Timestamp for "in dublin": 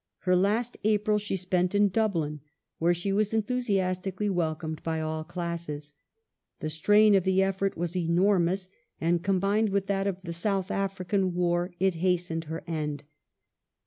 1.75-2.39